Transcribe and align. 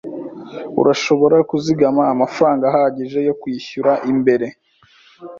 Urashobora 0.81 1.37
kuzigama 1.49 2.03
amafaranga 2.13 2.63
ahagije 2.71 3.19
yo 3.27 3.33
kwishyura 3.41 3.91
mbere? 4.19 4.47